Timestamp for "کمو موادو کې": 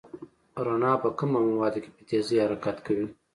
1.17-1.89